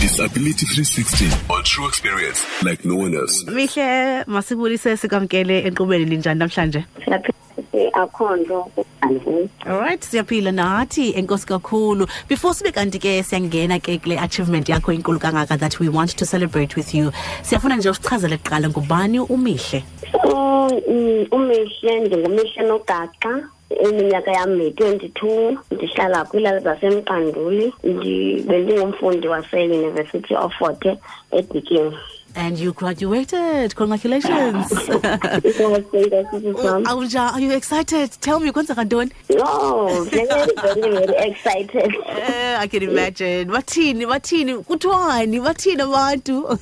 Disability 0.00 0.64
360 0.66 1.26
on 1.52 1.64
true 1.64 1.86
experience 1.88 2.44
like 2.62 2.84
no 2.84 2.94
one 2.96 3.14
else. 3.14 3.44
mihle 3.44 4.24
masibulise 4.26 4.96
sikwamkele 4.96 5.60
enkqubeni 5.66 6.04
linjani 6.04 6.38
namhlanje? 6.38 6.84
Siyaphila 7.04 7.94
akho 7.94 8.36
nto 8.36 8.70
andifuni 9.00 9.48
alright 9.66 10.02
siyaphila 10.04 10.52
nathi 10.52 11.12
enkosi 11.18 11.46
kakhulu. 11.46 12.06
Before 12.28 12.54
sibe 12.54 12.72
kanti 12.72 12.98
ke 12.98 13.22
siyangena 13.22 13.80
ke 13.82 13.98
kule 14.02 14.18
achievement 14.18 14.68
yakho 14.68 14.92
inkulu 14.92 15.18
kangaka 15.18 15.58
that 15.58 15.80
we 15.80 15.88
want 15.88 16.10
to 16.16 16.24
celebrate 16.26 16.76
with 16.76 16.94
you. 16.94 17.12
Siyafuna 17.42 17.76
nje 17.76 17.90
usichazele 17.90 18.36
kuqala 18.36 18.68
ngubani 18.68 19.18
umihle? 19.20 19.82
So 20.12 20.68
mm, 20.88 21.26
umihle 21.32 22.00
ndingumihle 22.00 22.62
nogaxa. 22.62 23.48
Iminyaka 23.70 24.30
yam 24.32 24.60
yi-twenty-two 24.60 25.58
ndihlala 25.70 26.24
kwiilali 26.24 26.60
zasemqanduli 26.64 27.72
Ndi- 27.84 28.42
bendingumfundi 28.42 29.28
waseyunivesity 29.28 30.34
of 30.34 30.52
fort 30.58 30.84
ediking 31.32 31.92
and 32.36 32.58
you 32.58 32.72
graduated. 32.72 33.74
Congratulations. 33.74 34.68
Sam 34.70 34.92
oh, 35.74 36.84
awunja 36.86 37.32
are 37.32 37.40
you 37.40 37.50
excited? 37.52 38.10
Tell 38.20 38.38
me 38.38 38.52
ntoni? 38.52 39.10
No 39.30 40.04
very 40.04 40.52
very 40.62 40.80
very 41.06 41.30
excited 41.30 41.90
I 42.58 42.66
can 42.66 42.82
imagine. 42.82 43.48
Bathini 43.48 44.06
bathini 44.06 44.54
kuthiwani 44.58 45.40
bathini 45.40 45.82
abantu. 45.82 46.58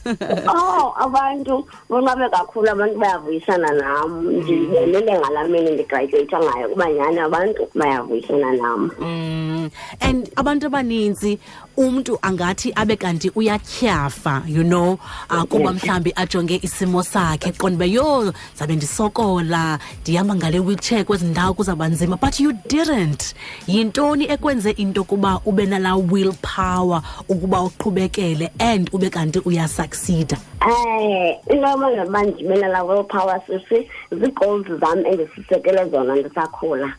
Oh 0.49 0.95
abantu 1.01 1.67
bonqabe 1.89 2.29
kakhulu 2.31 2.71
abantu 2.71 2.99
bayavuyisana 2.99 3.73
nam. 3.73 4.31
Ndibelele 4.31 5.19
ngalaa 5.19 5.45
mini 5.49 5.71
ndigradyueyitha 5.71 6.39
ngayo 6.39 6.69
kuba 6.69 6.93
nyhani 6.93 7.19
abantu 7.19 7.69
bayavuyisana 7.75 8.53
nam. 8.53 8.91
Mm, 9.01 9.71
and 10.01 10.31
abantu 10.37 10.67
abaninzi 10.67 11.39
umntu 11.77 12.19
angathi 12.23 12.73
abe 12.77 12.97
kanti 12.97 13.31
uyatyhafa 13.35 14.43
you 14.47 14.63
know? 14.65 14.99
Uh, 15.31 15.43
kuba 15.43 15.73
mhlambi 15.73 16.13
ajonge 16.17 16.61
isimo 16.63 17.03
sakhe 17.03 17.53
qonda 17.53 17.77
uba 17.77 17.85
yho 17.85 18.33
zabe 18.59 18.77
ndisokola 18.77 19.79
ndihamba 20.03 20.35
ngale 20.35 20.61
wheelchair 20.61 21.05
kwezi 21.05 21.25
ndawo 21.25 21.55
kuzawuba 21.55 21.89
nzima. 21.89 22.17
But 22.17 22.41
you 22.41 22.53
didn't. 22.53 23.35
Yintoni 23.67 24.25
ekwenze 24.31 24.71
into 24.71 25.05
kuba 25.05 25.41
ube 25.45 25.67
nalaa 25.87 25.97
will 26.13 26.33
power 26.43 27.03
ukuba 27.29 27.63
uqhubekele 27.63 28.51
and 28.59 28.91
ube 28.93 29.11
kanti 29.11 29.39
uyasucceeda 29.39 30.37
Eh 30.61 31.39
into 31.51 31.91
yoba 31.91 32.23
ndibe 32.23 32.57
nala 32.57 32.83
willpower 32.85 33.41
sisi 33.47 33.89
zii-goals 34.13 34.67
zam 34.81 35.07
endisisekele 35.07 35.85
zona 35.91 36.15
ndisakhula 36.17 36.95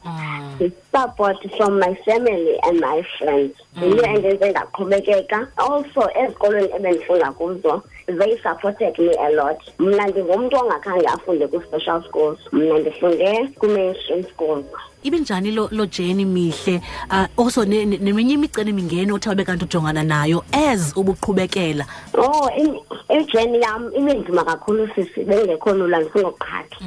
support 0.91 1.38
from 1.57 1.79
my 1.79 1.95
family 2.05 2.59
and 2.63 2.79
my 2.79 3.03
friends. 3.03 3.53
Yiyo 3.81 4.05
endenze 4.05 4.49
ndaqhubekeka 4.49 5.47
also 5.57 6.09
ezikolweni 6.25 6.69
ebendifunda 6.75 7.31
kuzo 7.31 7.83
they 8.08 8.38
supported 8.41 8.97
me 9.00 9.13
a 9.19 9.30
lot. 9.36 9.59
Mna 9.80 10.08
ndingumntu 10.08 10.58
ongakhange 10.58 11.08
afunde 11.08 11.47
kwi-special 11.47 12.03
schools. 12.03 12.39
Mna 12.52 12.80
ndifunde 12.80 13.47
kwi-mainstream 13.59 14.23
schools. 14.23 14.66
Ibe 15.03 15.19
njani 15.19 15.52
lo, 15.52 15.67
lo 15.72 15.86
jeni 15.86 16.25
mihle? 16.25 16.81
Uh, 17.09 17.45
also 17.45 17.66
ne- 17.66 17.85
ne- 17.85 17.97
neminye 17.97 18.33
imiceli 18.33 18.73
mingeni 18.73 19.11
othe 19.11 19.30
wabe 19.30 19.44
kanti 19.45 19.66
ujongana 19.66 20.03
nayo 20.03 20.44
as 20.52 20.94
ubuqhubekela? 20.97 21.85
Oh 22.17 22.50
im- 22.58 22.80
ijeni 23.22 23.61
yam 23.61 23.91
ibe 23.95 24.13
nzima 24.13 24.44
kakhulu 24.44 24.89
sisi 24.95 25.23
bengekho 25.23 25.73
lula 25.73 26.00
ndifuna 26.00 26.28
ukuqhatha. 26.28 26.78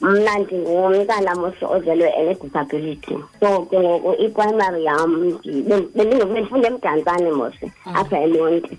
Mna 0.00 0.38
ndingumntana 0.38 1.34
mos 1.34 1.54
ozelwe 1.62 2.08
ene-disability 2.18 3.16
so 3.40 3.62
ke 3.70 3.78
ngoku 3.80 4.14
iprimary 4.22 4.84
yam 4.84 5.10
ndi- 5.24 5.62
ben- 5.68 5.88
bendinge- 5.96 6.24
bendifunde 6.32 6.66
emdantsane 6.68 7.30
mos 7.30 7.54
apha 7.94 8.18
emonti. 8.20 8.78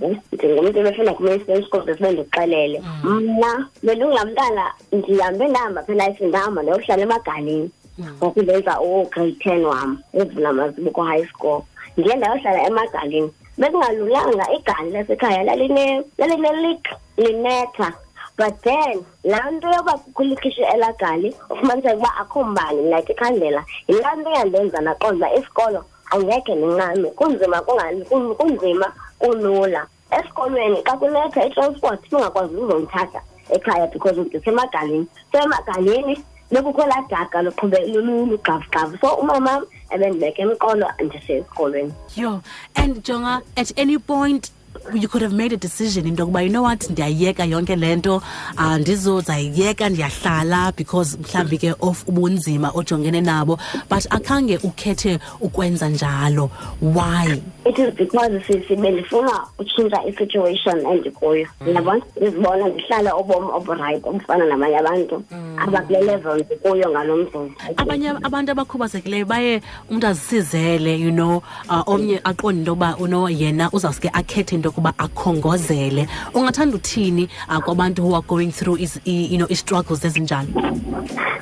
Um 0.00 0.16
ndingumntu 0.32 0.78
ebefunda 0.78 1.12
kwi-mainstream 1.14 1.62
school 1.64 1.82
besibe 1.84 2.12
ndixelele. 2.12 2.82
Mna 3.04 3.68
bendingulamntana 3.82 4.64
ndihambe 4.92 5.48
ndahamba 5.48 5.82
pha 5.82 5.92
elifini 5.92 6.28
ndahamba 6.28 6.62
ndayokuhlala 6.62 7.02
emagaleni 7.02 7.70
ngoku 8.18 8.42
ndenza 8.42 8.80
ugrade 8.80 9.32
ten 9.32 9.64
wam 9.64 9.98
evula 10.12 10.52
mazibuko 10.52 11.02
high 11.02 11.24
school. 11.26 11.62
Ndiye 11.96 12.16
ndayohlala 12.16 12.66
emagaleni 12.66 13.30
bekungalulanga 13.58 14.46
igali 14.52 14.90
lasekhaya 14.90 15.42
laline 15.44 16.02
lalinelik 16.18 16.88
linetha 17.16 17.92
but 18.36 18.62
then 18.62 19.04
laa 19.24 19.50
nto 19.50 19.68
yoba 19.68 19.98
kulikhishe 20.14 20.62
elaa 20.62 20.92
gali 20.92 21.34
ufumaniseka 21.50 21.96
uba 21.96 22.16
akho 22.16 22.44
mbane 22.44 22.96
like 22.96 23.12
ikhandela 23.12 23.64
yilaa 23.88 24.14
nto 24.14 24.30
yandenza 24.30 24.80
naqonda 24.80 25.26
uba 25.26 25.34
isikolo 25.34 25.84
angekhe 26.10 26.54
ndincame 26.54 27.10
kunzima 27.10 27.60
kunzima 28.38 28.92
kulula. 29.18 29.86
Esikolweni 30.10 30.82
xa 30.82 30.96
kunetha 30.96 31.46
itransport 31.46 32.10
singakwazi 32.10 32.56
uzondithatha 32.56 33.20
ekhaya 33.50 33.86
because 33.92 34.20
ndisemagaleni 34.20 35.06
so 35.32 35.38
emagaleni 35.38 36.24
bekukho 36.50 36.86
laa 36.86 37.02
daga 37.10 37.42
lugxavugxavu 37.42 38.98
so 39.00 39.14
umamam 39.14 39.64
ebendibeka 39.90 40.42
emqolo 40.42 40.86
ndisesikolweni 41.04 41.92
Yo, 42.16 42.42
and 42.76 43.02
Jonga, 43.04 43.42
at 43.56 43.72
any 43.76 43.98
point 43.98 44.50
you 44.92 45.08
could 45.08 45.22
have 45.22 45.32
made 45.32 45.52
a 45.52 45.56
decision 45.56 46.06
into 46.06 46.22
yokuba 46.22 46.44
you 46.44 46.50
know 46.50 46.62
what 46.62 46.90
ndiyayiyeka 46.90 47.44
yonke 47.44 47.76
le 47.76 47.96
nto 47.96 48.22
uh, 48.58 48.76
ndizozayiyeka 48.76 49.88
ndiyahlala 49.88 50.72
because 50.76 51.18
mhlawumbi 51.18 51.58
ke 51.58 51.74
of 51.80 52.08
ubunzima 52.08 52.70
ojongene 52.74 53.20
nabo. 53.20 53.58
But 53.88 54.06
akhange 54.10 54.58
ukhethe 54.62 55.18
ukwenza 55.40 55.88
njalo. 55.88 56.50
Why? 56.80 57.42
It 57.66 57.78
is 57.78 57.94
because 57.94 58.32
sisi 58.46 58.76
bendifuna 58.76 59.46
utshintsha 59.58 60.04
isituation 60.08 60.86
endikuyo. 60.86 61.46
Yabona 61.74 62.02
ndizibona 62.16 62.68
ndihlala 62.68 63.16
ubomi 63.16 63.48
oburayithi 63.52 64.08
obufana 64.08 64.44
nabanye 64.46 64.78
abantu 64.78 65.22
abakule 65.56 66.00
level 66.00 66.44
ndikuyo 66.44 66.90
ngalo 66.90 67.16
mzuzu. 67.16 67.52
Abanye 67.76 68.08
abantu 68.08 68.52
abakhubazekileyo 68.52 69.26
baye 69.26 69.62
umntu 69.90 70.06
azisizele 70.06 71.00
you 71.00 71.10
know 71.10 71.42
uh, 71.70 71.88
omnye 71.88 72.20
aqonde 72.24 72.64
into 72.64 72.70
yoba 72.70 72.96
uno 72.96 73.28
yena 73.28 73.70
uzawusuke 73.72 74.10
akhethe 74.12 74.54
into 74.54 74.70
yokuba 74.74 74.92
akhongozele. 74.98 76.08
Ungathanda 76.34 76.76
uthini 76.76 77.28
uh, 77.48 77.58
kwabantu 77.58 78.02
who 78.02 78.14
are 78.14 78.22
going 78.26 78.50
through 78.50 78.76
is, 78.80 79.00
i, 79.06 79.28
you 79.30 79.38
know, 79.38 79.46
i-struggles 79.48 80.04
ezinjalo? 80.04 80.48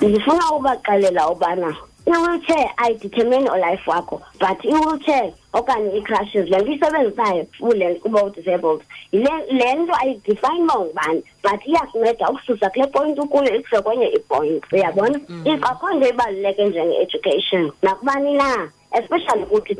Ndifuna 0.00 0.50
ubaxelela 0.56 1.30
ubana 1.30 1.76
i-wheelchair 2.06 2.70
ayidetermine 2.76 3.50
ulife 3.50 3.90
wakho 3.90 4.22
but 4.40 4.64
i-wheelchair 4.64 5.32
okanye 5.52 5.96
ii-crushes 5.96 6.48
le 6.50 6.58
nto 6.58 6.72
isebenzisayo 6.72 7.46
ule 7.60 7.94
kuba 7.94 8.24
u-disabled 8.24 8.80
le 9.12 9.30
le 9.50 9.74
nto 9.74 9.94
ayidefine 10.00 10.62
uba 10.62 10.78
ungubani 10.78 11.22
but 11.42 11.66
iyakunceda 11.66 12.28
ukususa 12.30 12.70
kule 12.70 12.86
point 12.86 13.18
ukuyo 13.18 13.54
ikuse 13.54 13.82
kwenye 13.82 14.06
ipoint 14.06 14.72
uyabona? 14.72 15.20
If 15.44 15.64
akho 15.64 15.92
nto 15.92 16.08
ibaluleke 16.08 16.64
njenge-education. 16.64 17.72
Nakubani 17.82 18.34
na? 18.34 18.68
Especially 18.94 19.46
kuthi 19.46 19.76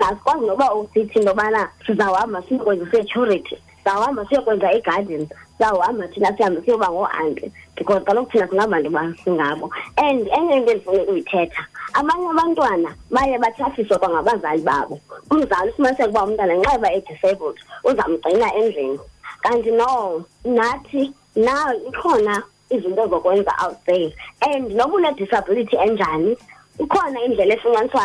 asikwazi 0.00 0.46
noba 0.46 0.74
usithi 0.74 1.18
into 1.18 1.20
yobana 1.22 1.68
sizawuhamba 1.86 2.42
siyokwenza 2.42 2.90
security 2.90 3.56
sawuhamba 3.84 4.26
siyokwenza 4.28 4.72
igarden 4.72 5.28
sawuhamba 5.58 6.08
thina 6.08 6.36
sihambe 6.36 6.62
siyoba 6.62 6.88
ngoo-anti 6.90 7.52
because 7.76 8.04
kaloku 8.04 8.30
thina 8.32 8.48
singabantu 8.48 8.90
basingabo 8.90 9.70
and 9.96 10.28
enye 10.28 10.56
into 10.56 10.70
endifuna 10.70 11.02
ukuyithetha 11.02 11.66
abanye 11.94 12.28
abantwana 12.28 12.94
baye 13.10 13.38
bathafiswe 13.38 13.98
kwangabazali 13.98 14.62
babo. 14.62 15.00
Umzali 15.30 15.70
ufumaniseka 15.70 16.08
uba 16.08 16.24
umntana 16.24 16.54
nxeba 16.54 16.92
e-disabled 16.92 17.56
uzamgcina 17.84 18.54
endlini. 18.54 18.98
Kanti 19.42 19.70
no 19.70 20.24
nathi 20.44 21.12
na 21.36 21.74
ikhona 21.88 22.42
izinto 22.70 23.06
zokwenza 23.08 23.52
out 23.62 23.78
there. 23.86 24.12
And 24.42 24.70
noba 24.72 24.96
une-disability 24.96 25.76
enjani 25.76 26.36
ikhona 26.78 27.20
indlela 27.24 27.54
efunyaniswa 27.54 28.04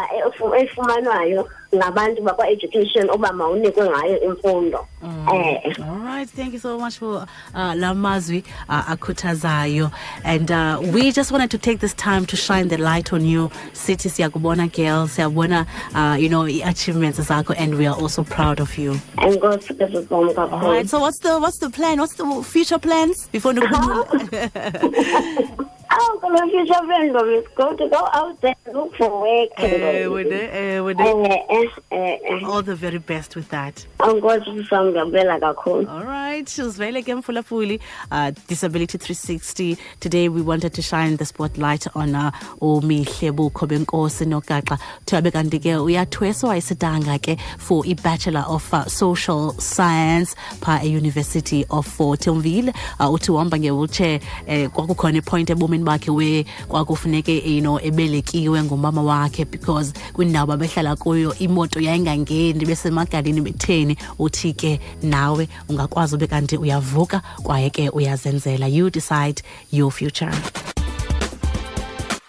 efumanwayo 0.62 1.50
ngabantu 1.76 2.22
bakwa-education 2.22 3.10
uba 3.10 3.34
mawunikwe 3.34 3.90
ngayo 3.90 4.22
imfundo 4.22 4.88
eh 5.34 5.74
All 5.80 6.00
right, 6.00 6.30
thank 6.30 6.54
you 6.54 6.60
so 6.60 6.78
much 6.78 6.98
for 6.98 7.26
uh, 7.56 7.74
Lamazwi 7.74 8.44
uh, 8.70 8.84
Akutazayo. 8.84 9.92
And 10.24 10.52
uh, 10.52 10.80
we 10.94 11.12
just 11.12 11.32
wanted 11.32 11.50
to 11.52 11.58
take 11.58 11.80
this 11.80 11.94
time 11.94 12.26
to 12.28 12.36
shine 12.36 12.68
the 12.68 12.78
light 12.78 13.12
on 13.14 13.26
you. 13.26 13.50
City 13.74 14.10
Siyakubona 14.10 14.72
girl, 14.72 15.08
Siyabona, 15.08 15.66
uh, 15.96 16.18
you 16.18 16.30
know, 16.30 16.46
achievements 16.46 17.20
zakho, 17.20 17.56
and 17.58 17.78
we 17.78 17.88
are 17.88 17.96
also 17.96 18.24
proud 18.24 18.60
of 18.60 18.78
you. 18.78 18.94
enkosi 19.18 19.74
ke 19.78 19.88
sisom 19.92 20.28
All 20.28 20.34
kakhulu 20.34 20.72
right, 20.72 20.90
so 20.90 21.00
what's 21.00 21.20
the 21.20 21.40
what's 21.40 21.58
the 21.60 21.70
plan? 21.70 22.00
What's 22.00 22.16
the 22.16 22.44
future 22.44 22.80
plans 22.80 23.28
before 23.32 23.54
the 23.58 23.62
oh 26.00 26.18
kalo 26.22 26.38
future 26.52 26.86
friend 26.86 27.16
of 27.16 27.28
is 27.28 27.46
go 27.56 27.76
to 27.76 27.88
go 27.90 28.08
out 28.14 28.40
there 28.42 28.56
look 28.74 28.96
for 28.96 29.10
work 29.22 29.50
ewe 29.60 30.24
ne 30.24 30.42
eh 30.54 30.80
eh 30.80 31.68
eh 31.92 32.18
eh 32.24 32.46
all 32.46 32.64
the 32.64 32.76
very 32.76 33.00
best 33.00 33.36
with 33.36 33.50
that 33.50 33.86
ankosi 34.00 34.66
sam 34.70 34.86
ngiyabela 34.88 35.40
kakhulu 35.40 35.88
All 35.92 36.04
right, 36.06 36.46
Shuzvele 36.48 37.04
Kemfulafuli, 37.04 37.80
uh, 38.12 38.32
Disability 38.48 38.98
360. 38.98 39.78
Today 40.00 40.30
we 40.30 40.42
wanted 40.42 40.74
to 40.74 40.82
shine 40.82 41.16
the 41.18 41.26
spotlight 41.26 41.86
on 41.96 42.16
uh, 42.16 42.32
Umihlebo 42.62 43.52
Kobenkosi 43.52 44.26
Nogaxa. 44.26 44.78
Tuabe 45.06 45.32
kanti 45.32 45.60
ke 45.60 45.76
uyathweswa 45.76 46.56
isidanga 46.58 47.18
ke 47.22 47.38
for 47.58 47.84
i 47.86 47.94
Bachelor 47.94 48.46
of 48.48 48.74
uh, 48.74 48.86
Social 48.86 49.54
Science 49.60 50.36
pa 50.62 50.80
University 50.84 51.66
of 51.70 51.86
Fort 51.86 52.22
Umville. 52.28 52.70
Uh, 53.00 53.12
uthi 53.14 53.32
uhamba 53.32 53.58
nge-wheelchair 53.60 54.20
eh, 54.48 54.70
kwakukhona 54.70 55.18
ipoint 55.18 55.50
ebomini 55.50 55.81
bakhe 55.84 56.12
we 56.12 56.46
kwakufuneke 56.68 57.38
you 57.56 57.62
know 57.62 57.80
ebelekiwe 57.84 58.64
ngumama 58.64 59.02
wakhe 59.04 59.46
because 59.46 59.94
kwindawo 60.14 60.48
babehlala 60.48 60.96
kuyo 60.96 61.36
imoto 61.40 61.80
yayingangeni 61.80 62.66
besemagalini 62.66 63.42
betheni. 63.42 63.98
Uthi 64.20 64.54
ke 64.54 64.80
nawe 65.04 65.48
ungakwazi 65.70 66.16
ube 66.16 66.28
kanti 66.28 66.58
uyavuka 66.58 67.22
kwaye 67.44 67.70
ke 67.70 67.90
uyazenzela. 67.90 68.68
You 68.68 68.90
decide 68.90 69.42
your 69.72 69.92
future. 69.92 70.32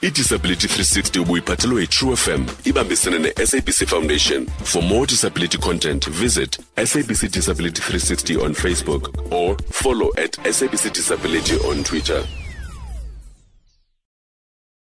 Idisability 0.02 0.66
360 0.66 1.20
ubuyiphathelwe 1.20 1.80
yitrue 1.80 2.16
fm 2.16 2.44
ibambisene 2.64 3.18
ne-sabc 3.18 3.86
foundation. 3.86 4.46
For 4.64 4.82
more 4.82 5.06
disability 5.06 5.58
content 5.58 6.10
visit 6.10 6.58
sabc 6.86 7.28
disability 7.30 7.80
360 7.80 8.36
on 8.44 8.52
facebook 8.54 9.32
or 9.32 9.56
follow 9.70 10.10
at 10.18 10.32
sabc 10.52 10.92
disability 10.92 11.54
on 11.70 11.84
twitter 11.84 12.24